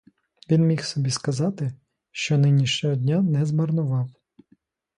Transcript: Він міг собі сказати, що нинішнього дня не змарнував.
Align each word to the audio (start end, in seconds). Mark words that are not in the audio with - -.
Він 0.51 0.61
міг 0.67 0.83
собі 0.85 1.09
сказати, 1.11 1.73
що 2.11 2.37
нинішнього 2.37 2.95
дня 2.95 3.21
не 3.21 3.45
змарнував. 3.45 4.09